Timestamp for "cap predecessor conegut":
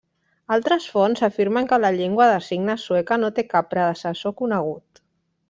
3.53-5.07